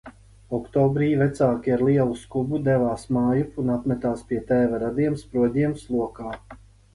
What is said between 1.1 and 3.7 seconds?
vecāki ar lielu skubu devās mājup un